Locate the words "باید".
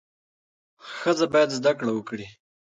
1.33-1.49